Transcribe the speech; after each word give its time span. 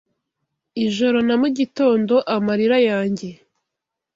Ijoro 0.85 1.17
na 1.27 1.35
mugitondo 1.41 2.15
amarira 2.35 2.77
yanjye 2.89 3.29